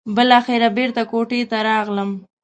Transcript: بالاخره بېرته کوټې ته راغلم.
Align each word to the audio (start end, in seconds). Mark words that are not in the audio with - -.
بالاخره 0.15 0.69
بېرته 0.77 1.01
کوټې 1.11 1.41
ته 1.51 1.57
راغلم. 1.69 2.09